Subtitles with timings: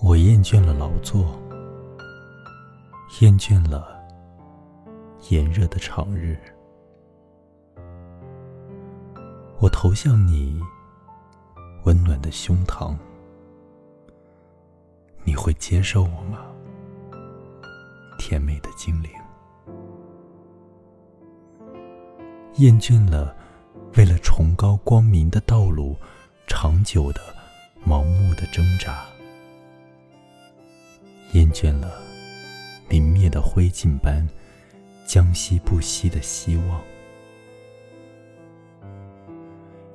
[0.00, 1.36] 我厌倦了劳作，
[3.20, 4.00] 厌倦了
[5.28, 6.38] 炎热的长日。
[9.58, 10.62] 我投向你
[11.84, 12.96] 温暖的胸膛，
[15.24, 16.46] 你会接受我吗？
[18.20, 19.10] 甜美的精灵，
[22.54, 23.34] 厌倦了
[23.96, 25.96] 为了崇高光明的道路，
[26.46, 27.20] 长久的
[27.84, 29.04] 盲目的挣扎，
[31.38, 32.02] 厌倦了
[32.88, 34.26] 泯灭的灰烬般
[35.06, 36.82] 将息不息的希望，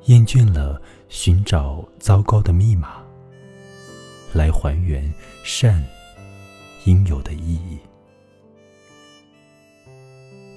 [0.06, 3.04] 厌倦了寻找糟糕的密码，
[4.34, 5.84] 来还原善
[6.86, 7.78] 应有的意义。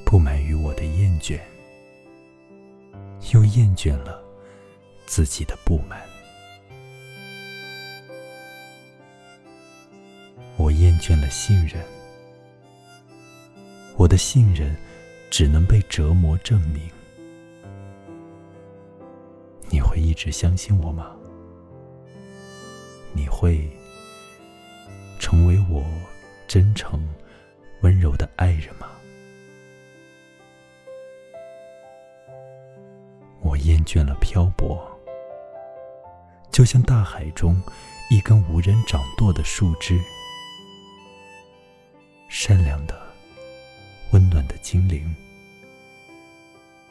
[0.05, 1.41] 不满于我的厌倦，
[3.35, 4.23] 又厌倦了
[5.05, 6.01] 自己的不满。
[10.79, 11.83] 厌倦了信任，
[13.97, 14.77] 我的信任
[15.31, 16.83] 只能被折磨证明。
[19.71, 21.17] 你会一直相信我吗？
[23.15, 23.71] 你会
[25.19, 25.83] 成为我
[26.47, 27.03] 真诚、
[27.81, 28.89] 温柔的爱人吗？
[33.41, 34.87] 我厌倦了漂泊，
[36.51, 37.61] 就像大海中
[38.11, 39.99] 一根无人掌舵的树枝。
[42.49, 42.97] 善良的、
[44.13, 45.13] 温暖的精灵，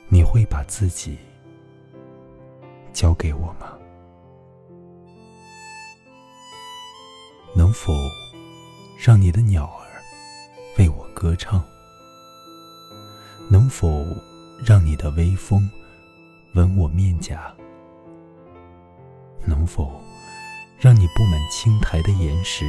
[0.09, 1.17] 你会把自己
[2.92, 3.72] 交给我吗？
[7.56, 7.94] 能否
[9.00, 9.88] 让你的鸟儿
[10.78, 11.64] 为我歌唱？
[13.50, 14.06] 能否
[14.61, 15.72] 让你的微风？
[16.56, 17.56] 吻我面颊，
[19.45, 20.02] 能否
[20.78, 22.66] 让你布满青苔的岩石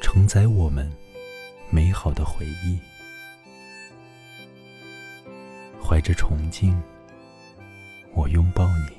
[0.00, 0.90] 承载我们
[1.70, 2.78] 美好的回忆？
[5.82, 6.80] 怀着崇敬，
[8.14, 8.96] 我拥抱你，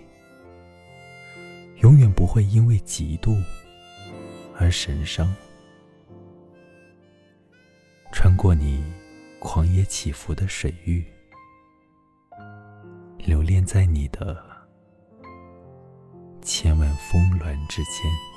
[1.81, 3.41] 永远不会因为嫉妒
[4.55, 5.33] 而神伤。
[8.11, 8.83] 穿过你
[9.39, 11.05] 狂野起伏的水域。
[13.17, 14.41] 留恋在你的
[16.41, 18.36] 千万峰峦之间。